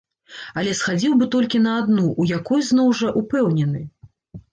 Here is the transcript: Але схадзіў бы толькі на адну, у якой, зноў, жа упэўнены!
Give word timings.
Але 0.59 0.71
схадзіў 0.77 1.11
бы 1.19 1.27
толькі 1.35 1.61
на 1.65 1.73
адну, 1.81 2.05
у 2.23 2.25
якой, 2.37 2.65
зноў, 2.71 2.89
жа 3.01 3.11
упэўнены! 3.21 3.83